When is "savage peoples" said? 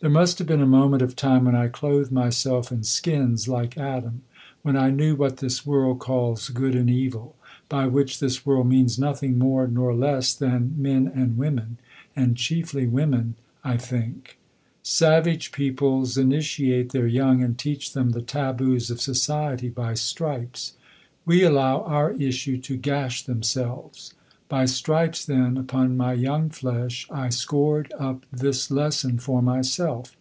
14.82-16.18